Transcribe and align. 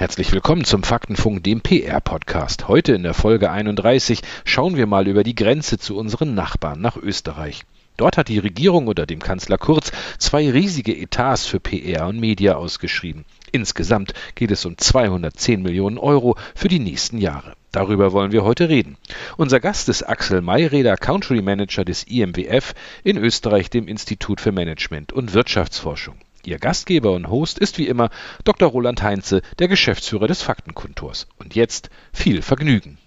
Herzlich 0.00 0.32
willkommen 0.32 0.64
zum 0.64 0.82
Faktenfunk, 0.82 1.44
dem 1.44 1.60
PR-Podcast. 1.60 2.68
Heute 2.68 2.94
in 2.94 3.02
der 3.02 3.12
Folge 3.12 3.50
31 3.50 4.22
schauen 4.46 4.78
wir 4.78 4.86
mal 4.86 5.06
über 5.06 5.24
die 5.24 5.34
Grenze 5.34 5.76
zu 5.76 5.94
unseren 5.98 6.34
Nachbarn 6.34 6.80
nach 6.80 6.96
Österreich. 6.96 7.64
Dort 7.98 8.16
hat 8.16 8.28
die 8.28 8.38
Regierung 8.38 8.86
unter 8.86 9.04
dem 9.04 9.18
Kanzler 9.18 9.58
Kurz 9.58 9.92
zwei 10.16 10.50
riesige 10.50 10.96
Etats 10.96 11.44
für 11.44 11.60
PR 11.60 12.06
und 12.06 12.18
Media 12.18 12.54
ausgeschrieben. 12.54 13.26
Insgesamt 13.52 14.14
geht 14.36 14.50
es 14.50 14.64
um 14.64 14.78
210 14.78 15.60
Millionen 15.60 15.98
Euro 15.98 16.34
für 16.54 16.68
die 16.68 16.78
nächsten 16.78 17.18
Jahre. 17.18 17.52
Darüber 17.70 18.12
wollen 18.12 18.32
wir 18.32 18.42
heute 18.42 18.70
reden. 18.70 18.96
Unser 19.36 19.60
Gast 19.60 19.90
ist 19.90 20.04
Axel 20.04 20.40
Mayreder, 20.40 20.96
Country 20.96 21.42
Manager 21.42 21.84
des 21.84 22.04
IMWF 22.04 22.72
in 23.04 23.18
Österreich, 23.18 23.68
dem 23.68 23.86
Institut 23.86 24.40
für 24.40 24.50
Management 24.50 25.12
und 25.12 25.34
Wirtschaftsforschung. 25.34 26.14
Ihr 26.44 26.58
Gastgeber 26.58 27.12
und 27.12 27.28
Host 27.28 27.58
ist 27.58 27.78
wie 27.78 27.86
immer 27.86 28.10
Dr. 28.44 28.68
Roland 28.68 29.02
Heinze, 29.02 29.42
der 29.58 29.68
Geschäftsführer 29.68 30.26
des 30.26 30.42
Faktenkontors. 30.42 31.26
Und 31.38 31.54
jetzt 31.54 31.90
viel 32.12 32.42
Vergnügen. 32.42 32.98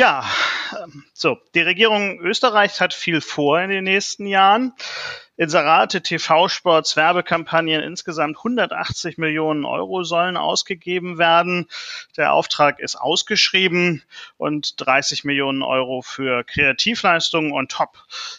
Ja, 0.00 0.24
ähm, 0.82 1.04
so, 1.12 1.36
die 1.54 1.60
Regierung 1.60 2.20
Österreichs 2.20 2.80
hat 2.80 2.94
viel 2.94 3.20
vor 3.20 3.60
in 3.60 3.68
den 3.68 3.84
nächsten 3.84 4.26
Jahren. 4.26 4.72
Inserate, 5.40 6.02
TV-Sports, 6.02 6.96
Werbekampagnen, 6.96 7.80
insgesamt 7.82 8.36
180 8.36 9.16
Millionen 9.16 9.64
Euro 9.64 10.02
sollen 10.02 10.36
ausgegeben 10.36 11.16
werden. 11.16 11.66
Der 12.18 12.34
Auftrag 12.34 12.78
ist 12.78 12.96
ausgeschrieben 12.96 14.02
und 14.36 14.74
30 14.76 15.24
Millionen 15.24 15.62
Euro 15.62 16.02
für 16.02 16.44
Kreativleistungen 16.44 17.52
on 17.52 17.68
top. 17.68 17.96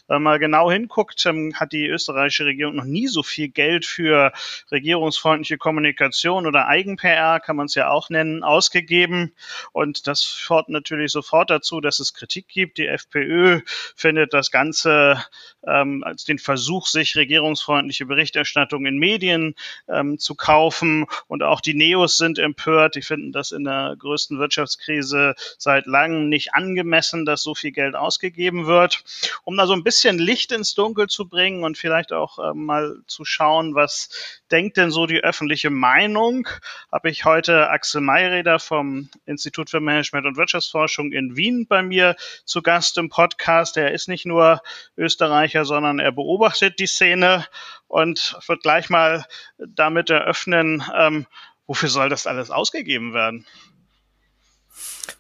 Wenn 0.08 0.22
man 0.22 0.40
genau 0.40 0.70
hinguckt, 0.70 1.26
ähm, 1.26 1.56
hat 1.56 1.72
die 1.72 1.88
österreichische 1.88 2.46
Regierung 2.46 2.76
noch 2.76 2.84
nie 2.84 3.08
so 3.08 3.24
viel 3.24 3.48
Geld 3.48 3.88
für 3.88 4.32
regierungsfreundliche 4.72 5.58
Kommunikation 5.58 6.46
oder 6.46 6.68
Eigen-PR, 6.68 7.40
kann 7.40 7.56
man 7.56 7.66
es 7.66 7.74
ja 7.74 7.90
auch 7.90 8.12
nennen, 8.12 8.44
ausgegeben. 8.44 9.34
Und 9.72 10.06
das 10.06 10.22
führt 10.22 10.70
natürlich 10.70 11.12
sofort 11.12 11.50
dazu, 11.50 11.82
dass 11.82 12.00
es 12.00 12.14
Kritik 12.14 12.48
gibt. 12.48 12.78
Die 12.78 12.86
FPÖ 12.86 13.62
findet 13.96 14.36
das 14.36 14.52
Ganze 14.52 15.26
ähm, 15.66 16.04
als 16.04 16.26
den 16.26 16.38
Versuch, 16.38 16.91
sich 16.92 17.16
regierungsfreundliche 17.16 18.06
Berichterstattung 18.06 18.86
in 18.86 18.98
Medien 18.98 19.56
ähm, 19.88 20.18
zu 20.18 20.36
kaufen. 20.36 21.06
Und 21.28 21.44
auch 21.44 21.62
die 21.62 21.74
Neos 21.74 22.18
sind 22.18 22.40
empört. 22.40 22.96
Die 22.96 23.02
finden 23.02 23.32
das 23.32 23.52
in 23.52 23.64
der 23.64 23.96
größten 23.98 24.40
Wirtschaftskrise 24.40 25.36
seit 25.58 25.86
langem 25.86 26.30
nicht 26.30 26.54
angemessen, 26.54 27.26
dass 27.26 27.44
so 27.44 27.56
viel 27.56 27.72
Geld 27.72 27.96
ausgegeben 27.96 28.68
wird. 28.68 29.04
Um 29.44 29.58
da 29.58 29.68
so 29.68 29.74
ein 29.74 29.84
bisschen 29.84 30.20
Licht 30.20 30.52
ins 30.52 30.74
Dunkel 30.74 31.08
zu 31.08 31.28
bringen 31.28 31.64
und 31.64 31.78
vielleicht 31.78 32.14
auch 32.14 32.40
äh, 32.40 32.54
mal 32.54 32.98
zu 33.08 33.26
schauen, 33.26 33.76
was 33.76 34.10
denkt 34.52 34.78
denn 34.78 34.92
so 34.92 35.06
die 35.06 35.24
öffentliche 35.24 35.70
Meinung, 35.70 36.48
habe 36.92 37.10
ich 37.10 37.26
heute 37.26 37.70
Axel 37.70 38.02
Mayreder 38.02 38.60
vom 38.60 39.10
Institut 39.26 39.70
für 39.70 39.80
Management 39.80 40.26
und 40.26 40.38
Wirtschaftsforschung 40.38 41.12
in 41.12 41.36
Wien 41.36 41.68
bei 41.68 41.82
mir 41.82 42.16
zu 42.46 42.62
Gast 42.62 42.98
im 42.98 43.10
Podcast. 43.10 43.78
Er 43.78 43.92
ist 43.92 44.08
nicht 44.08 44.26
nur 44.26 44.62
Österreicher, 44.98 45.66
sondern 45.66 46.00
er 46.00 46.12
beobachtet 46.12 46.80
die 46.82 46.88
Szene 46.88 47.46
und 47.88 48.38
wird 48.48 48.64
gleich 48.64 48.90
mal 48.90 49.26
damit 49.58 50.10
eröffnen, 50.10 50.84
ähm, 50.98 51.28
wofür 51.68 51.90
soll 51.90 52.10
das 52.10 52.28
alles 52.28 52.52
ausgegeben 52.52 53.14
werden? 53.14 53.46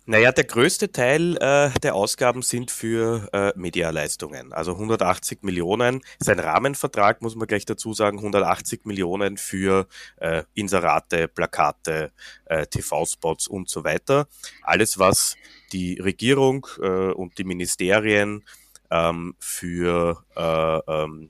Naja, 0.05 0.31
der 0.31 0.45
größte 0.45 0.91
Teil 0.91 1.37
äh, 1.37 1.69
der 1.79 1.95
Ausgaben 1.95 2.41
sind 2.41 2.71
für 2.71 3.29
äh, 3.33 3.53
Medialeistungen. 3.55 4.51
Also 4.51 4.73
180 4.73 5.43
Millionen 5.43 6.01
ist 6.19 6.29
ein 6.29 6.39
Rahmenvertrag, 6.39 7.21
muss 7.21 7.35
man 7.35 7.47
gleich 7.47 7.65
dazu 7.65 7.93
sagen. 7.93 8.17
180 8.17 8.85
Millionen 8.85 9.37
für 9.37 9.87
äh, 10.17 10.43
Inserate, 10.53 11.27
Plakate, 11.27 12.11
äh, 12.45 12.65
TV-Spots 12.65 13.47
und 13.47 13.69
so 13.69 13.83
weiter. 13.83 14.27
Alles, 14.63 14.97
was 14.97 15.35
die 15.71 15.99
Regierung 15.99 16.67
äh, 16.81 17.11
und 17.11 17.37
die 17.37 17.43
Ministerien 17.43 18.43
ähm, 18.91 19.35
für 19.39 20.23
äh, 20.35 20.91
ähm, 20.91 21.29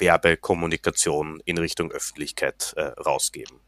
Werbekommunikation 0.00 1.40
in 1.44 1.58
Richtung 1.58 1.92
Öffentlichkeit 1.92 2.72
äh, 2.76 2.82
rausgeben. 2.82 3.60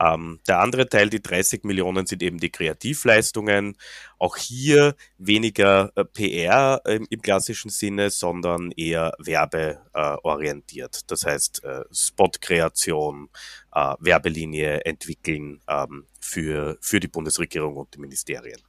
Ähm, 0.00 0.40
der 0.48 0.60
andere 0.60 0.88
Teil, 0.88 1.10
die 1.10 1.22
30 1.22 1.64
Millionen, 1.64 2.06
sind 2.06 2.22
eben 2.22 2.38
die 2.38 2.50
Kreativleistungen. 2.50 3.76
Auch 4.18 4.36
hier 4.36 4.96
weniger 5.18 5.92
äh, 5.94 6.04
PR 6.04 6.80
äh, 6.84 7.00
im 7.08 7.22
klassischen 7.22 7.70
Sinne, 7.70 8.10
sondern 8.10 8.72
eher 8.72 9.12
werbeorientiert. 9.18 11.10
das 11.10 11.24
heißt 11.24 11.64
äh, 11.64 11.84
Spotkreation, 11.92 13.28
äh, 13.74 13.94
Werbelinie 14.00 14.80
entwickeln 14.84 15.60
ähm, 15.68 16.06
für, 16.20 16.78
für 16.80 17.00
die 17.00 17.08
Bundesregierung 17.08 17.76
und 17.76 17.94
die 17.94 18.00
Ministerien. 18.00 18.60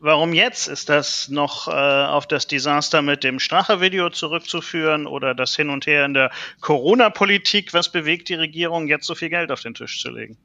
Warum 0.00 0.32
jetzt? 0.32 0.66
Ist 0.66 0.88
das 0.88 1.28
noch 1.28 1.68
äh, 1.68 1.70
auf 1.70 2.26
das 2.26 2.46
Desaster 2.48 3.00
mit 3.00 3.22
dem 3.22 3.38
Strache-Video 3.38 4.10
zurückzuführen 4.10 5.06
oder 5.06 5.34
das 5.34 5.54
Hin 5.54 5.70
und 5.70 5.86
Her 5.86 6.04
in 6.04 6.14
der 6.14 6.32
Corona-Politik? 6.60 7.72
Was 7.72 7.90
bewegt 7.90 8.28
die 8.28 8.34
Regierung, 8.34 8.88
jetzt 8.88 9.06
so 9.06 9.14
viel 9.14 9.28
Geld 9.28 9.52
auf 9.52 9.60
den 9.60 9.74
Tisch 9.74 10.00
zu 10.00 10.10
legen? 10.10 10.36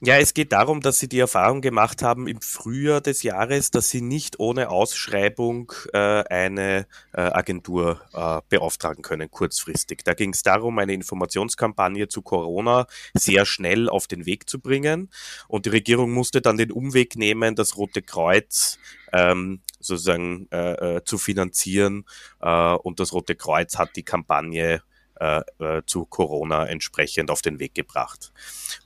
Ja, 0.00 0.16
es 0.16 0.32
geht 0.32 0.52
darum, 0.52 0.80
dass 0.80 1.00
sie 1.00 1.08
die 1.08 1.18
Erfahrung 1.18 1.60
gemacht 1.60 2.02
haben 2.02 2.28
im 2.28 2.40
Frühjahr 2.40 3.00
des 3.00 3.24
Jahres, 3.24 3.72
dass 3.72 3.90
sie 3.90 4.00
nicht 4.00 4.38
ohne 4.38 4.70
Ausschreibung 4.70 5.72
äh, 5.92 5.98
eine 5.98 6.86
äh, 7.12 7.22
Agentur 7.22 8.00
äh, 8.12 8.40
beauftragen 8.48 9.02
können, 9.02 9.28
kurzfristig. 9.28 10.04
Da 10.04 10.14
ging 10.14 10.32
es 10.32 10.44
darum, 10.44 10.78
eine 10.78 10.94
Informationskampagne 10.94 12.06
zu 12.06 12.22
Corona 12.22 12.86
sehr 13.14 13.44
schnell 13.44 13.88
auf 13.88 14.06
den 14.06 14.24
Weg 14.24 14.48
zu 14.48 14.60
bringen. 14.60 15.10
Und 15.48 15.66
die 15.66 15.70
Regierung 15.70 16.12
musste 16.12 16.40
dann 16.40 16.58
den 16.58 16.70
Umweg 16.70 17.16
nehmen, 17.16 17.56
das 17.56 17.76
Rote 17.76 18.00
Kreuz 18.00 18.78
ähm, 19.12 19.62
sozusagen 19.80 20.46
äh, 20.52 20.98
äh, 20.98 21.04
zu 21.04 21.18
finanzieren. 21.18 22.04
Äh, 22.40 22.74
und 22.74 23.00
das 23.00 23.12
Rote 23.12 23.34
Kreuz 23.34 23.76
hat 23.78 23.96
die 23.96 24.04
Kampagne 24.04 24.80
äh, 25.20 25.42
äh, 25.58 25.82
zu 25.86 26.04
Corona 26.04 26.66
entsprechend 26.66 27.30
auf 27.30 27.42
den 27.42 27.58
Weg 27.58 27.74
gebracht. 27.74 28.32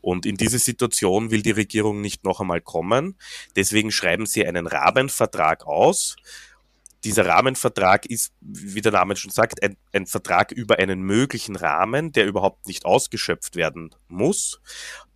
Und 0.00 0.26
in 0.26 0.36
diese 0.36 0.58
Situation 0.58 1.30
will 1.30 1.42
die 1.42 1.50
Regierung 1.50 2.00
nicht 2.00 2.24
noch 2.24 2.40
einmal 2.40 2.60
kommen. 2.60 3.16
Deswegen 3.56 3.90
schreiben 3.90 4.26
sie 4.26 4.46
einen 4.46 4.66
Rahmenvertrag 4.66 5.66
aus. 5.66 6.16
Dieser 7.04 7.26
Rahmenvertrag 7.26 8.06
ist, 8.06 8.32
wie 8.40 8.80
der 8.80 8.92
Name 8.92 9.16
schon 9.16 9.32
sagt, 9.32 9.62
ein, 9.62 9.76
ein 9.92 10.06
Vertrag 10.06 10.52
über 10.52 10.78
einen 10.78 11.02
möglichen 11.02 11.56
Rahmen, 11.56 12.12
der 12.12 12.26
überhaupt 12.26 12.66
nicht 12.66 12.84
ausgeschöpft 12.84 13.56
werden 13.56 13.94
muss. 14.08 14.60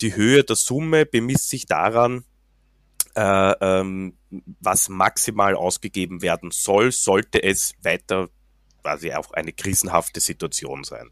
Die 0.00 0.16
Höhe 0.16 0.42
der 0.42 0.56
Summe 0.56 1.06
bemisst 1.06 1.48
sich 1.48 1.66
daran, 1.66 2.24
äh, 3.14 3.54
ähm, 3.60 4.18
was 4.60 4.88
maximal 4.88 5.54
ausgegeben 5.54 6.22
werden 6.22 6.50
soll, 6.50 6.92
sollte 6.92 7.42
es 7.42 7.72
weiter 7.82 8.28
quasi 8.86 9.12
auch 9.12 9.32
eine 9.32 9.52
krisenhafte 9.52 10.20
Situation 10.20 10.84
sein. 10.84 11.10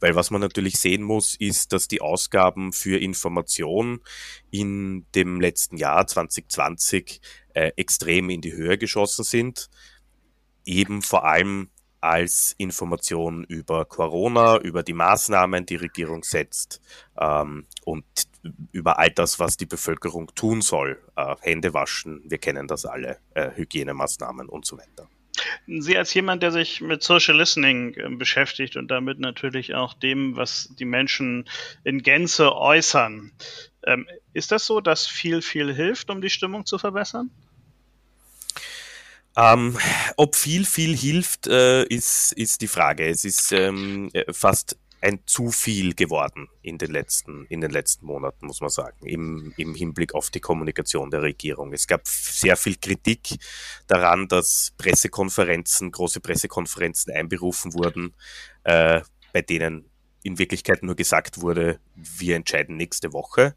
Weil 0.00 0.14
was 0.14 0.30
man 0.30 0.42
natürlich 0.42 0.78
sehen 0.78 1.02
muss, 1.02 1.34
ist, 1.34 1.72
dass 1.72 1.88
die 1.88 2.02
Ausgaben 2.02 2.74
für 2.74 3.00
Information 3.00 4.00
in 4.50 5.06
dem 5.14 5.40
letzten 5.40 5.78
Jahr 5.78 6.06
2020 6.06 7.22
äh, 7.54 7.72
extrem 7.76 8.28
in 8.28 8.42
die 8.42 8.52
Höhe 8.52 8.76
geschossen 8.76 9.24
sind. 9.24 9.70
Eben 10.66 11.00
vor 11.00 11.24
allem 11.24 11.70
als 12.02 12.54
Information 12.58 13.44
über 13.44 13.86
Corona, 13.86 14.58
über 14.58 14.82
die 14.82 14.92
Maßnahmen, 14.92 15.64
die 15.64 15.76
Regierung 15.76 16.22
setzt 16.22 16.82
ähm, 17.18 17.66
und 17.86 18.04
über 18.72 18.98
all 18.98 19.10
das, 19.10 19.40
was 19.40 19.56
die 19.56 19.64
Bevölkerung 19.64 20.34
tun 20.34 20.60
soll. 20.60 21.02
Äh, 21.16 21.34
Hände 21.40 21.72
waschen, 21.72 22.20
wir 22.26 22.36
kennen 22.36 22.68
das 22.68 22.84
alle, 22.84 23.20
äh, 23.32 23.52
Hygienemaßnahmen 23.56 24.50
und 24.50 24.66
so 24.66 24.76
weiter. 24.76 25.08
Sie 25.66 25.96
als 25.96 26.12
jemand, 26.14 26.42
der 26.42 26.52
sich 26.52 26.80
mit 26.80 27.02
Social 27.02 27.36
Listening 27.36 27.94
äh, 27.94 28.08
beschäftigt 28.10 28.76
und 28.76 28.88
damit 28.88 29.18
natürlich 29.18 29.74
auch 29.74 29.94
dem, 29.94 30.36
was 30.36 30.68
die 30.78 30.84
Menschen 30.84 31.48
in 31.84 32.02
Gänze 32.02 32.54
äußern, 32.54 33.32
ähm, 33.84 34.06
ist 34.32 34.52
das 34.52 34.66
so, 34.66 34.80
dass 34.80 35.06
viel, 35.06 35.42
viel 35.42 35.72
hilft, 35.74 36.10
um 36.10 36.20
die 36.20 36.30
Stimmung 36.30 36.66
zu 36.66 36.78
verbessern? 36.78 37.30
Ähm, 39.36 39.78
ob 40.16 40.34
viel, 40.34 40.64
viel 40.64 40.96
hilft, 40.96 41.46
äh, 41.46 41.84
ist, 41.84 42.32
ist 42.32 42.62
die 42.62 42.68
Frage. 42.68 43.06
Es 43.06 43.24
ist 43.24 43.52
ähm, 43.52 44.10
fast 44.32 44.78
ein 45.00 45.20
zu 45.26 45.50
viel 45.50 45.94
geworden 45.94 46.48
in 46.62 46.78
den 46.78 46.90
letzten, 46.90 47.46
in 47.46 47.60
den 47.60 47.70
letzten 47.70 48.06
Monaten, 48.06 48.46
muss 48.46 48.60
man 48.60 48.70
sagen, 48.70 49.06
im, 49.06 49.52
im 49.56 49.74
Hinblick 49.74 50.14
auf 50.14 50.30
die 50.30 50.40
Kommunikation 50.40 51.10
der 51.10 51.22
Regierung. 51.22 51.72
Es 51.72 51.86
gab 51.86 52.06
sehr 52.06 52.56
viel 52.56 52.76
Kritik 52.76 53.36
daran, 53.86 54.28
dass 54.28 54.72
Pressekonferenzen, 54.78 55.92
große 55.92 56.20
Pressekonferenzen 56.20 57.12
einberufen 57.12 57.74
wurden, 57.74 58.14
äh, 58.64 59.02
bei 59.32 59.42
denen 59.42 59.90
in 60.22 60.38
Wirklichkeit 60.38 60.82
nur 60.82 60.96
gesagt 60.96 61.40
wurde, 61.40 61.78
wir 61.94 62.34
entscheiden 62.34 62.76
nächste 62.76 63.12
Woche. 63.12 63.54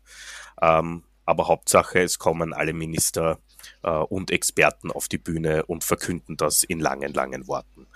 Ähm, 0.62 1.04
aber 1.26 1.48
Hauptsache, 1.48 2.02
es 2.02 2.20
kommen 2.20 2.54
alle 2.54 2.74
Minister 2.74 3.40
äh, 3.84 3.90
und 3.90 4.32
Experten 4.32 4.92
auf 4.92 5.08
die 5.08 5.18
Bühne 5.18 5.66
und 5.66 5.84
verkünden 5.84 6.38
das 6.38 6.64
in 6.64 6.80
langen, 6.80 7.14
langen 7.14 7.48
Worten. 7.48 7.88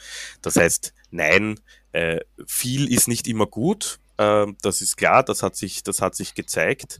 Das 0.41 0.55
heißt, 0.55 0.93
nein, 1.11 1.59
äh, 1.91 2.19
viel 2.45 2.91
ist 2.91 3.07
nicht 3.07 3.27
immer 3.27 3.45
gut. 3.45 3.99
Äh, 4.17 4.47
das 4.61 4.81
ist 4.81 4.97
klar, 4.97 5.23
das 5.23 5.43
hat 5.43 5.55
sich, 5.55 5.83
das 5.83 6.01
hat 6.01 6.15
sich 6.15 6.35
gezeigt. 6.35 6.99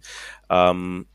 Ähm, 0.50 1.08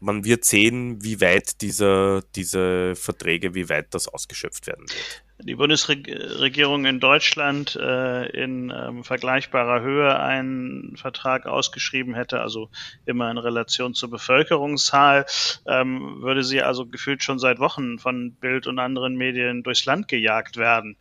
man 0.00 0.24
wird 0.24 0.44
sehen, 0.44 1.02
wie 1.04 1.20
weit 1.20 1.60
dieser, 1.60 2.22
diese 2.34 2.96
Verträge, 2.96 3.54
wie 3.54 3.68
weit 3.68 3.94
das 3.94 4.08
ausgeschöpft 4.08 4.66
werden 4.66 4.88
wird 4.88 5.24
die 5.44 5.56
Bundesregierung 5.56 6.84
in 6.84 7.00
Deutschland 7.00 7.76
äh, 7.76 8.26
in 8.26 8.72
ähm, 8.74 9.04
vergleichbarer 9.04 9.82
Höhe 9.82 10.18
einen 10.18 10.96
Vertrag 10.96 11.46
ausgeschrieben 11.46 12.14
hätte, 12.14 12.40
also 12.40 12.70
immer 13.06 13.30
in 13.30 13.38
Relation 13.38 13.94
zur 13.94 14.10
Bevölkerungszahl, 14.10 15.26
ähm, 15.66 16.22
würde 16.22 16.44
sie 16.44 16.62
also 16.62 16.86
gefühlt 16.86 17.22
schon 17.22 17.38
seit 17.38 17.58
Wochen 17.58 17.98
von 17.98 18.34
Bild 18.34 18.66
und 18.66 18.78
anderen 18.78 19.16
Medien 19.16 19.62
durchs 19.62 19.84
Land 19.84 20.08
gejagt 20.08 20.56
werden. 20.56 20.96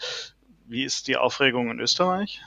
Wie 0.65 0.83
ist 0.83 1.07
die 1.07 1.17
Aufregung 1.17 1.69
in 1.69 1.79
Österreich? 1.79 2.41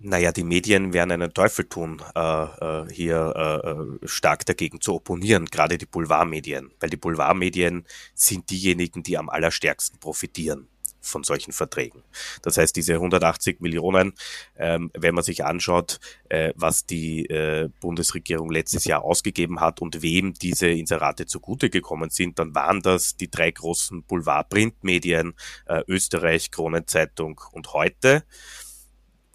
Naja, 0.00 0.30
die 0.30 0.44
Medien 0.44 0.92
werden 0.92 1.10
einen 1.10 1.34
Teufel 1.34 1.64
tun, 1.64 2.00
äh, 2.14 2.20
äh, 2.20 2.86
hier 2.92 3.34
äh, 3.34 3.68
äh, 3.68 4.08
stark 4.08 4.46
dagegen 4.46 4.80
zu 4.80 4.94
opponieren, 4.94 5.46
gerade 5.46 5.76
die 5.76 5.86
Boulevardmedien, 5.86 6.70
weil 6.78 6.88
die 6.88 6.96
Boulevardmedien 6.96 7.84
sind 8.14 8.48
diejenigen, 8.48 9.02
die 9.02 9.18
am 9.18 9.28
allerstärksten 9.28 9.98
profitieren 9.98 10.68
von 11.08 11.24
solchen 11.24 11.52
Verträgen. 11.52 12.02
Das 12.42 12.56
heißt, 12.58 12.76
diese 12.76 12.94
180 12.94 13.60
Millionen, 13.60 14.12
ähm, 14.56 14.90
wenn 14.94 15.14
man 15.14 15.24
sich 15.24 15.44
anschaut, 15.44 16.00
äh, 16.28 16.52
was 16.56 16.86
die 16.86 17.26
äh, 17.26 17.68
Bundesregierung 17.80 18.50
letztes 18.50 18.84
Jahr 18.84 19.02
ausgegeben 19.02 19.60
hat 19.60 19.80
und 19.80 20.02
wem 20.02 20.34
diese 20.34 20.68
Inserate 20.68 21.26
zugute 21.26 21.70
gekommen 21.70 22.10
sind, 22.10 22.38
dann 22.38 22.54
waren 22.54 22.80
das 22.82 23.16
die 23.16 23.30
drei 23.30 23.50
großen 23.50 24.04
Boulevard-Printmedien, 24.04 25.34
äh, 25.66 25.82
Österreich, 25.88 26.50
Kronenzeitung 26.50 27.40
und 27.52 27.72
heute 27.72 28.24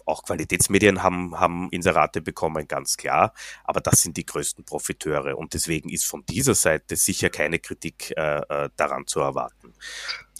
auch 0.04 0.22
Qualitätsmedien 0.22 1.02
haben, 1.02 1.38
haben 1.38 1.68
Inserate 1.70 2.20
bekommen, 2.20 2.66
ganz 2.68 2.96
klar. 2.96 3.34
Aber 3.64 3.80
das 3.80 4.02
sind 4.02 4.16
die 4.16 4.26
größten 4.26 4.64
Profiteure. 4.64 5.36
Und 5.36 5.54
deswegen 5.54 5.88
ist 5.88 6.04
von 6.04 6.24
dieser 6.26 6.54
Seite 6.54 6.96
sicher 6.96 7.30
keine 7.30 7.58
Kritik 7.58 8.12
äh, 8.16 8.38
äh 8.38 8.70
daran 8.76 9.06
zu 9.06 9.20
erwarten. 9.20 9.74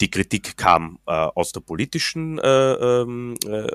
Die 0.01 0.09
Kritik 0.09 0.57
kam 0.57 0.99
äh, 1.05 1.11
aus 1.11 1.51
der 1.51 1.61
politischen 1.61 2.39
äh, 2.39 2.73
ähm, 2.73 3.35
äh, 3.45 3.67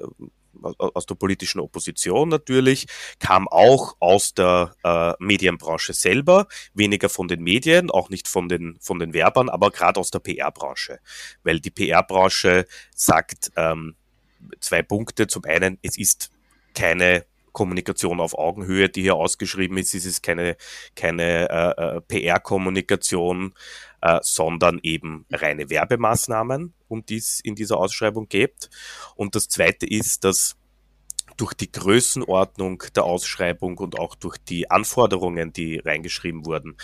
aus 0.62 1.06
der 1.06 1.14
politischen 1.14 1.60
Opposition 1.60 2.28
natürlich, 2.28 2.86
kam 3.18 3.48
auch 3.48 3.96
aus 4.00 4.34
der 4.34 4.74
äh, 4.84 5.12
Medienbranche 5.18 5.92
selber, 5.92 6.46
weniger 6.74 7.08
von 7.08 7.28
den 7.28 7.42
Medien, 7.42 7.90
auch 7.90 8.10
nicht 8.10 8.28
von 8.28 8.48
den, 8.48 8.76
von 8.80 8.98
den 8.98 9.14
Werbern, 9.14 9.48
aber 9.48 9.70
gerade 9.70 10.00
aus 10.00 10.10
der 10.10 10.18
PR-Branche. 10.20 11.00
Weil 11.42 11.60
die 11.60 11.70
PR-Branche 11.70 12.66
sagt, 12.94 13.52
ähm, 13.56 13.96
zwei 14.60 14.82
Punkte. 14.82 15.26
Zum 15.26 15.44
einen, 15.44 15.78
es 15.82 15.98
ist 15.98 16.30
keine 16.74 17.24
Kommunikation 17.52 18.20
auf 18.20 18.38
Augenhöhe, 18.38 18.88
die 18.88 19.02
hier 19.02 19.16
ausgeschrieben 19.16 19.76
ist. 19.78 19.94
Es 19.94 20.04
ist 20.04 20.22
keine, 20.22 20.56
keine 20.94 21.50
äh, 21.50 21.96
äh 21.96 22.00
PR-Kommunikation, 22.02 23.54
äh, 24.02 24.20
sondern 24.22 24.78
eben 24.82 25.26
reine 25.30 25.68
Werbemaßnahmen, 25.68 26.74
um 26.88 27.04
die 27.04 27.16
es 27.16 27.40
in 27.40 27.54
dieser 27.54 27.78
Ausschreibung 27.78 28.28
geht. 28.28 28.70
Und 29.16 29.34
das 29.34 29.48
Zweite 29.48 29.86
ist, 29.86 30.24
dass 30.24 30.56
durch 31.40 31.54
die 31.54 31.72
Größenordnung 31.72 32.82
der 32.94 33.04
Ausschreibung 33.04 33.78
und 33.78 33.98
auch 33.98 34.14
durch 34.14 34.36
die 34.36 34.70
Anforderungen, 34.70 35.54
die 35.54 35.78
reingeschrieben 35.78 36.44
wurden, 36.44 36.76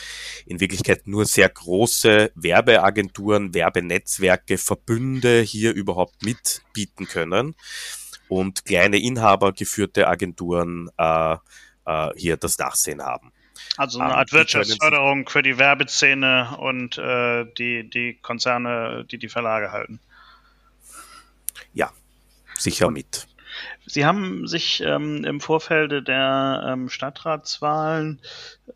in 0.47 0.61
Wirklichkeit 0.61 1.07
nur 1.07 1.27
sehr 1.27 1.51
große 1.51 2.33
Werbeagenturen, 2.35 3.53
Werbenetzwerke, 3.53 4.57
Verbünde 4.57 5.43
hier 5.43 5.75
überhaupt 5.75 6.25
mitbieten 6.25 7.07
können 7.07 7.55
und 8.29 8.65
kleine 8.65 8.99
inhabergeführte 8.99 10.09
Agenturen 10.09 10.89
äh, 10.97 11.37
äh, 11.85 12.11
hier 12.17 12.39
das 12.39 12.57
Nachsehen 12.57 13.03
haben. 13.03 13.33
Also 13.77 14.01
eine 14.01 14.13
ähm, 14.13 14.19
Art 14.19 14.33
Wirtschaftsförderung 14.33 15.29
für 15.29 15.43
die 15.43 15.59
Werbeszene 15.59 16.57
und 16.59 16.97
äh, 16.97 17.45
die, 17.59 17.91
die 17.91 18.19
Konzerne, 18.23 19.05
die 19.11 19.19
die 19.19 19.29
Verlage 19.29 19.71
halten. 19.71 20.01
Ja, 21.75 21.93
sicher 22.59 22.91
mit. 22.91 23.27
Sie 23.89 24.05
haben 24.05 24.49
sich 24.49 24.83
ähm, 24.85 25.25
im 25.25 25.41
Vorfeld 25.41 26.09
der 26.09 26.67
ähm, 26.67 26.89
Stadtratswahlen 26.89 28.21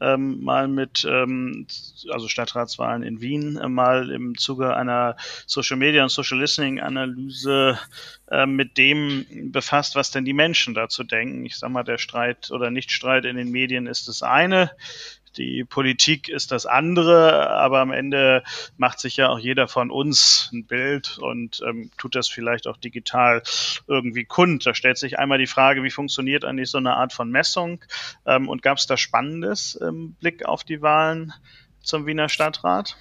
ähm, 0.00 0.42
mal 0.42 0.68
mit, 0.68 1.04
ähm, 1.08 1.66
also 2.10 2.28
Stadtratswahlen 2.28 3.02
in 3.02 3.20
Wien, 3.20 3.58
äh, 3.58 3.68
mal 3.68 4.10
im 4.10 4.38
Zuge 4.38 4.76
einer 4.76 5.16
Social 5.46 5.76
Media 5.76 6.04
und 6.04 6.10
Social 6.10 6.38
Listening 6.38 6.78
Analyse 6.78 7.76
äh, 8.30 8.46
mit 8.46 8.78
dem 8.78 9.26
befasst, 9.50 9.96
was 9.96 10.12
denn 10.12 10.24
die 10.24 10.32
Menschen 10.32 10.74
dazu 10.74 11.02
denken. 11.02 11.44
Ich 11.44 11.58
sag 11.58 11.70
mal, 11.70 11.82
der 11.82 11.98
Streit 11.98 12.52
oder 12.52 12.70
Nichtstreit 12.70 13.24
in 13.24 13.36
den 13.36 13.50
Medien 13.50 13.88
ist 13.88 14.06
das 14.06 14.22
eine 14.22 14.70
die 15.36 15.64
Politik 15.64 16.28
ist 16.28 16.50
das 16.52 16.66
andere, 16.66 17.50
aber 17.50 17.80
am 17.80 17.92
Ende 17.92 18.42
macht 18.76 19.00
sich 19.00 19.16
ja 19.16 19.28
auch 19.28 19.38
jeder 19.38 19.68
von 19.68 19.90
uns 19.90 20.50
ein 20.52 20.64
Bild 20.64 21.18
und 21.18 21.62
ähm, 21.66 21.90
tut 21.96 22.14
das 22.14 22.28
vielleicht 22.28 22.66
auch 22.66 22.76
digital 22.76 23.42
irgendwie 23.86 24.24
kund. 24.24 24.66
Da 24.66 24.74
stellt 24.74 24.98
sich 24.98 25.18
einmal 25.18 25.38
die 25.38 25.46
Frage, 25.46 25.82
wie 25.82 25.90
funktioniert 25.90 26.44
eigentlich 26.44 26.70
so 26.70 26.78
eine 26.78 26.94
Art 26.94 27.12
von 27.12 27.30
Messung 27.30 27.84
ähm, 28.26 28.48
und 28.48 28.62
gab 28.62 28.78
es 28.78 28.86
da 28.86 28.96
Spannendes 28.96 29.76
im 29.76 30.14
Blick 30.14 30.44
auf 30.44 30.64
die 30.64 30.82
Wahlen 30.82 31.32
zum 31.82 32.06
Wiener 32.06 32.28
Stadtrat? 32.28 32.96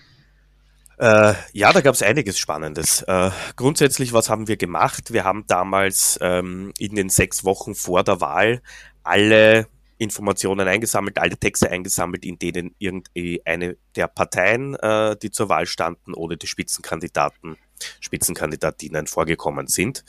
Äh, 0.98 1.34
ja, 1.54 1.72
da 1.72 1.80
gab 1.80 1.96
es 1.96 2.04
einiges 2.04 2.38
Spannendes. 2.38 3.04
Äh, 3.04 3.32
grundsätzlich, 3.56 4.12
was 4.12 4.30
haben 4.30 4.50
wir 4.50 4.58
gemacht? 4.58 5.14
Wir 5.14 5.24
haben 5.24 5.46
damals 5.48 6.20
ähm, 6.22 6.74
in 6.78 6.94
den 6.96 7.10
sechs 7.10 7.46
Wochen 7.46 7.74
vor 7.74 8.04
der 8.04 8.20
Wahl 8.20 8.62
alle 9.02 9.68
Informationen 10.00 10.68
eingesammelt, 10.68 11.20
alle 11.20 11.38
Texte 11.38 11.70
eingesammelt, 11.70 12.26
in 12.26 12.40
denen 12.40 12.74
irgendeine 12.80 13.78
der 13.96 14.08
Parteien, 14.08 14.76
äh, 14.76 15.18
die 15.22 15.30
zur 15.30 15.50
Wahl 15.50 15.66
standen, 15.68 16.14
oder 16.14 16.38
die 16.38 16.48
Spitzenkandidaten, 16.48 17.58
Spitzenkandidatinnen 18.00 19.08
vorgekommen 19.08 19.68
sind. 19.68 20.06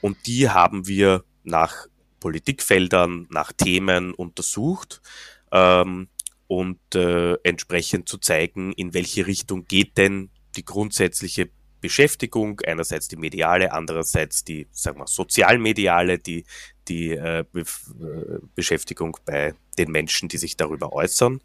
Und 0.00 0.26
die 0.26 0.48
haben 0.48 0.88
wir 0.88 1.24
nach 1.44 1.86
Politikfeldern, 2.18 3.26
nach 3.30 3.52
Themen 3.52 4.14
untersucht 4.14 5.02
ähm, 5.52 6.08
und 6.46 6.80
äh, 6.94 7.34
entsprechend 7.42 8.08
zu 8.08 8.18
zeigen, 8.18 8.72
in 8.72 8.94
welche 8.94 9.26
Richtung 9.26 9.66
geht 9.66 9.98
denn 9.98 10.30
die 10.56 10.64
grundsätzliche 10.64 11.50
Beschäftigung, 11.80 12.60
einerseits 12.60 13.08
die 13.08 13.16
mediale, 13.16 13.72
andererseits 13.72 14.44
die, 14.44 14.66
sagen 14.70 14.98
wir, 14.98 15.06
sozialmediale, 15.06 16.18
die, 16.18 16.44
die 16.90 17.12
äh, 17.12 17.44
äh, 17.54 17.64
Beschäftigung 18.54 19.16
bei 19.24 19.54
den 19.78 19.90
Menschen, 19.90 20.28
die 20.28 20.36
sich 20.36 20.56
darüber 20.56 20.92
äußern. 20.92 21.40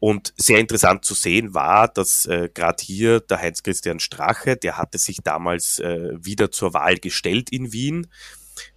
Und 0.00 0.32
sehr 0.36 0.58
interessant 0.58 1.04
zu 1.04 1.14
sehen 1.14 1.54
war, 1.54 1.86
dass 1.86 2.26
äh, 2.26 2.48
gerade 2.52 2.82
hier 2.82 3.20
der 3.20 3.38
Heinz-Christian 3.40 4.00
Strache, 4.00 4.56
der 4.56 4.78
hatte 4.78 4.98
sich 4.98 5.18
damals 5.22 5.78
äh, 5.78 6.10
wieder 6.18 6.50
zur 6.50 6.74
Wahl 6.74 6.96
gestellt 6.96 7.50
in 7.50 7.72
Wien, 7.72 8.06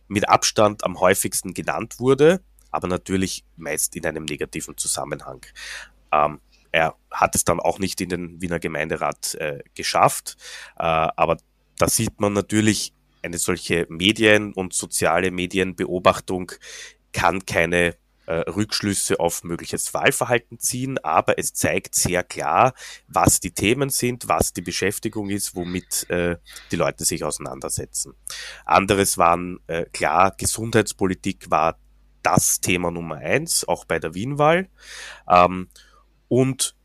mit 0.07 0.27
Abstand 0.29 0.83
am 0.83 0.99
häufigsten 0.99 1.53
genannt 1.53 1.99
wurde, 1.99 2.41
aber 2.71 2.87
natürlich 2.87 3.45
meist 3.55 3.95
in 3.95 4.05
einem 4.05 4.25
negativen 4.25 4.77
Zusammenhang. 4.77 5.45
Ähm, 6.11 6.39
er 6.71 6.95
hat 7.09 7.35
es 7.35 7.45
dann 7.45 7.59
auch 7.59 7.79
nicht 7.79 8.01
in 8.01 8.09
den 8.09 8.41
Wiener 8.41 8.59
Gemeinderat 8.59 9.35
äh, 9.35 9.63
geschafft, 9.75 10.35
äh, 10.77 10.83
aber 10.83 11.37
da 11.77 11.87
sieht 11.87 12.19
man 12.19 12.33
natürlich, 12.33 12.93
eine 13.23 13.37
solche 13.37 13.85
Medien- 13.89 14.53
und 14.53 14.73
soziale 14.73 15.31
Medienbeobachtung 15.31 16.51
kann 17.11 17.45
keine 17.45 17.95
äh, 18.25 18.35
Rückschlüsse 18.49 19.19
auf 19.19 19.43
mögliches 19.43 19.93
Wahlverhalten 19.93 20.59
ziehen, 20.59 20.97
aber 20.99 21.37
es 21.37 21.53
zeigt 21.53 21.95
sehr 21.95 22.23
klar, 22.23 22.73
was 23.07 23.39
die 23.39 23.51
Themen 23.51 23.89
sind, 23.89 24.27
was 24.27 24.53
die 24.53 24.61
Beschäftigung 24.61 25.29
ist, 25.29 25.55
womit 25.55 26.09
äh, 26.09 26.37
die 26.71 26.75
Leute 26.77 27.05
sich 27.05 27.23
auseinandersetzen. 27.23 28.13
Anderes 28.65 29.17
waren 29.17 29.59
äh, 29.67 29.85
klar, 29.91 30.33
Gesundheitspolitik 30.37 31.49
war 31.51 31.77
das 32.21 32.61
Thema 32.61 32.91
Nummer 32.91 33.17
eins, 33.17 33.67
auch 33.67 33.85
bei 33.85 33.99
der 33.99 34.13
Wienwahl. 34.13 34.69
Ähm, 35.27 35.67
und 36.29 36.75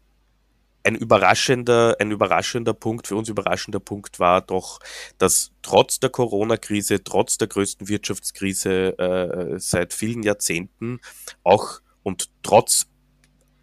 ein 0.88 0.95
überraschender, 0.95 1.97
ein 2.00 2.11
überraschender 2.11 2.73
Punkt, 2.73 3.09
für 3.09 3.16
uns 3.16 3.28
überraschender 3.28 3.78
Punkt 3.78 4.18
war 4.18 4.40
doch, 4.40 4.80
dass 5.18 5.52
trotz 5.61 6.00
der 6.00 6.09
Corona-Krise, 6.09 7.04
trotz 7.04 7.37
der 7.37 7.49
größten 7.49 7.88
Wirtschaftskrise 7.88 8.99
äh, 8.99 9.59
seit 9.59 9.92
vielen 9.92 10.23
Jahrzehnten 10.23 11.00
auch 11.45 11.80
und 12.02 12.30
trotz 12.42 12.87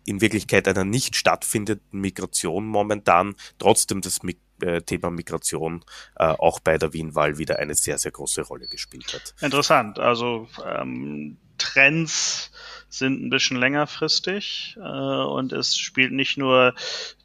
in 0.05 0.21
Wirklichkeit 0.21 0.67
einer 0.67 0.83
nicht 0.83 1.15
stattfindenden 1.15 1.99
Migration 1.99 2.67
momentan 2.67 3.33
trotzdem 3.57 4.01
das 4.01 4.19
äh, 4.61 4.81
Thema 4.81 5.09
Migration 5.09 5.83
äh, 6.17 6.25
auch 6.25 6.59
bei 6.59 6.77
der 6.77 6.93
Wien-Wahl 6.93 7.39
wieder 7.39 7.57
eine 7.57 7.73
sehr, 7.73 7.97
sehr 7.97 8.11
große 8.11 8.43
Rolle 8.43 8.67
gespielt 8.67 9.11
hat. 9.13 9.33
Interessant. 9.41 9.97
Also 9.97 10.47
ähm, 10.63 11.37
Trends 11.57 12.51
sind 12.89 13.21
ein 13.21 13.29
bisschen 13.29 13.57
längerfristig 13.57 14.77
äh, 14.77 14.79
und 14.79 15.51
es 15.51 15.77
spielt 15.77 16.11
nicht 16.13 16.37
nur 16.37 16.73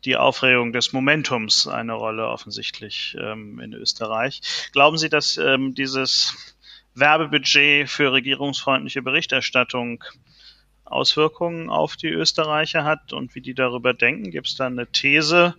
die 0.05 0.17
Aufregung 0.17 0.73
des 0.73 0.93
Momentums 0.93 1.67
eine 1.67 1.93
Rolle 1.93 2.27
offensichtlich 2.27 3.17
ähm, 3.21 3.61
in 3.61 3.73
Österreich. 3.73 4.41
Glauben 4.73 4.99
Sie, 4.99 5.09
dass 5.09 5.37
ähm, 5.37 5.75
dieses 5.75 6.57
Werbebudget 6.95 7.89
für 7.89 8.13
regierungsfreundliche 8.13 9.03
Berichterstattung 9.03 10.03
Auswirkungen 10.85 11.71
auf 11.71 11.97
die 11.97 12.09
Österreicher 12.09 12.85
hat 12.85 13.13
und 13.13 13.35
wie 13.35 13.41
die 13.41 13.55
darüber 13.55 13.95
denken? 13.95 14.33
Gibt 14.33 14.49
es 14.49 14.57
da 14.57 14.67
eine 14.67 14.89
These 14.89 15.55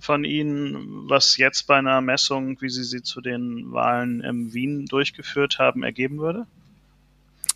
von 0.00 0.24
Ihnen, 0.24 1.08
was 1.08 1.36
jetzt 1.36 1.68
bei 1.68 1.76
einer 1.76 2.00
Messung, 2.00 2.60
wie 2.60 2.68
Sie 2.68 2.82
sie 2.82 3.02
zu 3.02 3.20
den 3.20 3.72
Wahlen 3.72 4.20
in 4.20 4.52
Wien 4.52 4.86
durchgeführt 4.86 5.60
haben, 5.60 5.84
ergeben 5.84 6.18
würde? 6.18 6.46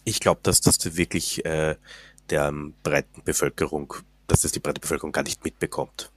Ich 0.08 0.20
glaube, 0.20 0.40
dass 0.42 0.62
das 0.62 0.96
wirklich 0.96 1.44
äh, 1.44 1.76
der 2.30 2.50
breiten 2.82 3.22
Bevölkerung, 3.24 3.92
dass 4.26 4.40
das 4.40 4.52
die 4.52 4.58
breite 4.58 4.80
Bevölkerung 4.80 5.12
gar 5.12 5.22
nicht 5.22 5.44
mitbekommt. 5.44 6.10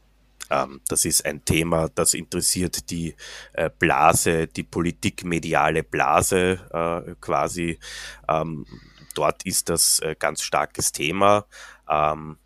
Ähm, 0.50 0.79
das 0.88 1.03
ist 1.03 1.25
ein 1.25 1.43
Thema, 1.43 1.89
das 1.89 2.13
interessiert 2.13 2.89
die 2.89 3.13
äh, 3.51 3.69
Blase, 3.69 4.48
die 4.48 4.63
politikmediale 4.63 5.83
Blase 5.83 6.62
äh, 6.71 7.15
quasi. 7.19 7.79
Ähm, 8.29 8.65
dort 9.13 9.43
ist 9.43 9.67
das 9.67 10.00
äh, 10.00 10.15
ganz 10.17 10.41
starkes 10.41 10.93
Thema. 10.93 11.45
Ähm, 11.89 12.38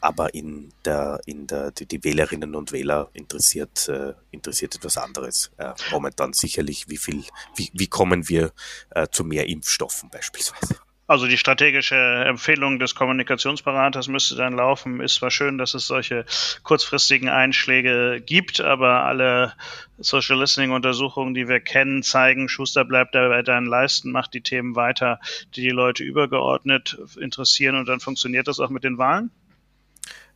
aber 0.00 0.34
in 0.34 0.72
der, 0.84 1.20
in 1.26 1.46
der, 1.46 1.70
die, 1.72 1.86
die 1.86 2.02
Wählerinnen 2.02 2.54
und 2.54 2.72
Wähler 2.72 3.10
interessiert, 3.12 3.88
äh, 3.88 4.14
interessiert 4.30 4.76
etwas 4.76 4.96
anderes. 4.96 5.50
Äh, 5.58 5.72
momentan 5.90 6.32
sicherlich, 6.32 6.88
wie 6.88 6.96
viel, 6.96 7.24
wie, 7.56 7.70
wie 7.72 7.86
kommen 7.86 8.28
wir 8.28 8.52
äh, 8.90 9.06
zu 9.10 9.24
mehr 9.24 9.48
Impfstoffen 9.48 10.10
beispielsweise. 10.10 10.76
Also 11.10 11.26
die 11.26 11.38
strategische 11.38 11.96
Empfehlung 11.96 12.78
des 12.78 12.94
Kommunikationsberaters 12.94 14.06
müsste 14.06 14.36
dann 14.36 14.52
laufen. 14.52 15.00
Ist 15.00 15.16
zwar 15.16 15.32
schön, 15.32 15.58
dass 15.58 15.74
es 15.74 15.88
solche 15.88 16.24
kurzfristigen 16.62 17.28
Einschläge 17.28 18.22
gibt, 18.24 18.60
aber 18.60 19.06
alle 19.06 19.54
Social 19.98 20.38
Listening 20.38 20.70
Untersuchungen, 20.70 21.34
die 21.34 21.48
wir 21.48 21.58
kennen, 21.58 22.04
zeigen, 22.04 22.48
Schuster 22.48 22.84
bleibt 22.84 23.16
dabei 23.16 23.42
deinen 23.42 23.66
Leisten, 23.66 24.12
macht 24.12 24.34
die 24.34 24.40
Themen 24.40 24.76
weiter, 24.76 25.18
die 25.56 25.62
die 25.62 25.70
Leute 25.70 26.04
übergeordnet 26.04 26.96
interessieren 27.18 27.74
und 27.74 27.88
dann 27.88 27.98
funktioniert 27.98 28.46
das 28.46 28.60
auch 28.60 28.70
mit 28.70 28.84
den 28.84 28.96
Wahlen? 28.96 29.32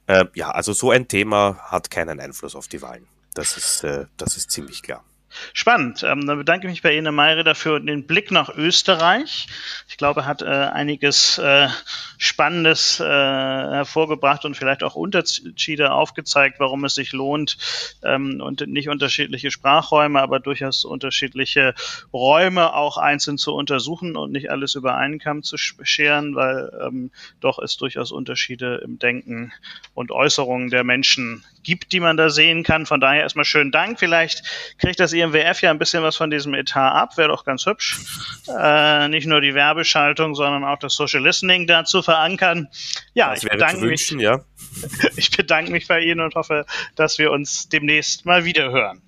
Äh, 0.07 0.27
ja, 0.35 0.51
also 0.51 0.73
so 0.73 0.91
ein 0.91 1.09
Thema 1.09 1.59
hat 1.63 1.91
keinen 1.91 2.21
Einfluss 2.21 2.55
auf 2.55 2.69
die 2.69 2.83
Wahlen. 2.83 3.07
Das 3.35 3.57
ist, 3.57 3.85
äh, 3.85 4.07
das 4.17 4.37
ist 4.37 4.51
ziemlich 4.51 4.83
klar. 4.83 5.05
Spannend. 5.53 6.03
Ähm, 6.03 6.26
dann 6.26 6.38
bedanke 6.38 6.67
ich 6.67 6.73
mich 6.73 6.83
bei 6.83 6.97
Ihnen, 6.97 7.14
Meire, 7.14 7.45
dafür 7.45 7.81
den 7.81 8.07
Blick 8.07 8.31
nach 8.31 8.49
Österreich. 8.55 9.47
Ich 9.88 9.97
glaube, 9.97 10.21
er 10.21 10.26
hat 10.26 10.43
äh, 10.43 10.47
einiges 10.47 11.38
äh, 11.38 11.69
Spannendes 12.19 13.00
äh, 13.00 13.05
hervorgebracht 13.05 14.45
und 14.45 14.57
vielleicht 14.57 14.83
auch 14.83 14.95
Unterschiede 14.95 15.93
aufgezeigt, 15.93 16.61
warum 16.61 16.85
es 16.85 16.95
sich 16.95 17.12
lohnt 17.12 17.59
ähm, 18.03 18.41
und 18.41 18.67
nicht 18.67 18.88
unterschiedliche 18.88 19.50
Sprachräume, 19.50 20.21
aber 20.21 20.41
durchaus 20.41 20.85
unterschiedliche 20.85 21.75
Räume 22.12 22.75
auch 22.75 22.97
einzeln 22.97 23.38
zu 23.38 23.55
untersuchen 23.55 24.17
und 24.17 24.33
nicht 24.33 24.50
alles 24.50 24.75
über 24.75 24.97
einen 24.97 25.19
Kamm 25.19 25.43
zu 25.43 25.57
scheren, 25.57 26.35
weil 26.35 26.71
ähm, 26.85 27.11
doch 27.41 27.59
es 27.59 27.76
durchaus 27.76 28.12
Unterschiede 28.12 28.81
im 28.85 28.99
Denken 28.99 29.53
und 29.95 30.11
Äußerungen 30.11 30.71
der 30.71 30.85
Menschen 30.85 31.45
gibt, 31.62 31.93
die 31.93 32.00
man 32.00 32.17
da 32.17 32.31
sehen 32.31 32.62
kann. 32.62 32.87
Von 32.87 33.00
daher 33.00 33.23
erstmal 33.23 33.45
schönen 33.45 33.73
Dank. 33.73 33.99
Vielleicht 33.99 34.43
kriegt 34.79 35.00
das 35.00 35.12
IMWF 35.25 35.62
ja 35.62 35.71
ein 35.71 35.78
bisschen 35.78 36.02
was 36.02 36.16
von 36.16 36.31
diesem 36.31 36.54
Etat 36.54 36.93
ab, 36.93 37.16
wäre 37.16 37.28
doch 37.28 37.45
ganz 37.45 37.66
hübsch. 37.66 37.99
Äh, 38.49 39.09
nicht 39.09 39.26
nur 39.26 39.40
die 39.40 39.54
Werbeschaltung, 39.54 40.35
sondern 40.35 40.64
auch 40.64 40.78
das 40.78 40.95
Social 40.95 41.23
Listening 41.23 41.66
dazu 41.66 42.02
verankern. 42.02 42.69
Ja, 43.14 43.31
das 43.31 43.43
ich 43.43 43.50
bedanke 43.50 43.81
wünschen, 43.83 44.16
mich. 44.19 44.25
Ja. 44.25 44.45
Ich 45.16 45.31
bedanke 45.31 45.71
mich 45.71 45.87
bei 45.87 46.00
Ihnen 46.00 46.21
und 46.21 46.35
hoffe, 46.35 46.66
dass 46.97 47.19
wir 47.19 47.31
uns 47.31 47.69
demnächst 47.69 48.26
mal 48.26 48.45
wieder 48.45 48.71
hören. 48.71 49.02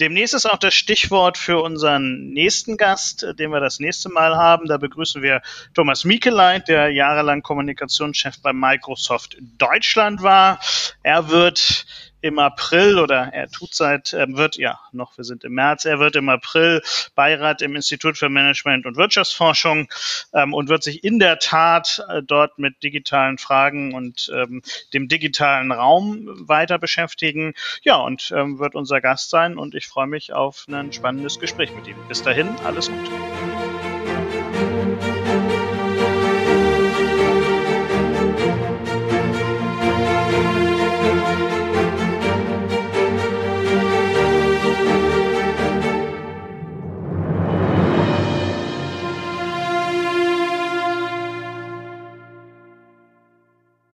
Demnächst 0.00 0.34
ist 0.34 0.46
auch 0.46 0.58
das 0.58 0.74
Stichwort 0.74 1.38
für 1.38 1.62
unseren 1.62 2.30
nächsten 2.30 2.76
Gast, 2.76 3.24
den 3.38 3.50
wir 3.50 3.60
das 3.60 3.78
nächste 3.78 4.08
Mal 4.08 4.36
haben. 4.36 4.66
Da 4.66 4.76
begrüßen 4.76 5.22
wir 5.22 5.42
Thomas 5.74 6.04
Mikeleit, 6.04 6.66
der 6.66 6.90
jahrelang 6.90 7.42
Kommunikationschef 7.42 8.40
bei 8.42 8.52
Microsoft 8.52 9.36
Deutschland 9.58 10.22
war. 10.22 10.58
Er 11.02 11.28
wird 11.28 11.86
im 12.22 12.38
April 12.38 12.98
oder 12.98 13.30
er 13.32 13.50
tut 13.50 13.74
seit, 13.74 14.12
er 14.12 14.32
wird 14.36 14.56
ja 14.56 14.80
noch, 14.92 15.18
wir 15.18 15.24
sind 15.24 15.44
im 15.44 15.52
März, 15.52 15.84
er 15.84 15.98
wird 15.98 16.16
im 16.16 16.28
April 16.28 16.80
Beirat 17.14 17.60
im 17.62 17.76
Institut 17.76 18.16
für 18.16 18.28
Management 18.28 18.86
und 18.86 18.96
Wirtschaftsforschung 18.96 19.88
ähm, 20.32 20.54
und 20.54 20.68
wird 20.68 20.82
sich 20.82 21.04
in 21.04 21.18
der 21.18 21.38
Tat 21.38 22.02
äh, 22.08 22.22
dort 22.22 22.58
mit 22.58 22.82
digitalen 22.82 23.38
Fragen 23.38 23.94
und 23.94 24.30
ähm, 24.34 24.62
dem 24.94 25.08
digitalen 25.08 25.72
Raum 25.72 26.28
weiter 26.48 26.78
beschäftigen. 26.78 27.54
Ja, 27.82 27.96
und 27.96 28.32
ähm, 28.34 28.58
wird 28.58 28.74
unser 28.74 29.00
Gast 29.00 29.30
sein 29.30 29.58
und 29.58 29.74
ich 29.74 29.86
freue 29.86 30.06
mich 30.06 30.32
auf 30.32 30.64
ein 30.68 30.92
spannendes 30.92 31.38
Gespräch 31.38 31.74
mit 31.74 31.86
ihm. 31.88 31.96
Bis 32.08 32.22
dahin, 32.22 32.48
alles 32.64 32.88
Gute. 32.88 33.71